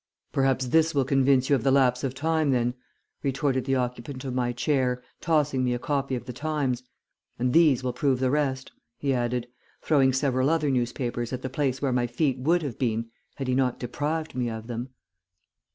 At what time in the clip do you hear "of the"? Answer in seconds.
1.55-1.69, 6.15-6.33